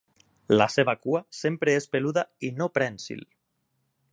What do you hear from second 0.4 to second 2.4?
La seva cua sempre és peluda